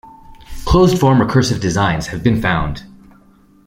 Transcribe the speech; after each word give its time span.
Closed-form 0.65 1.19
recursive 1.19 1.61
designs 1.61 2.07
have 2.07 2.23
been 2.23 2.41
found. 2.41 2.85